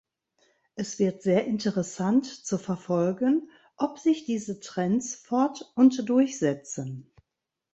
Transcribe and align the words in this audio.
Es 0.73 0.97
wird 0.97 1.21
sehr 1.21 1.45
interessant 1.45 2.25
zu 2.25 2.57
verfolgen, 2.57 3.51
ob 3.77 3.99
sich 3.99 4.25
diese 4.25 4.59
Trends 4.59 5.13
fort- 5.13 5.71
und 5.75 6.09
durchsetzen. 6.09 7.13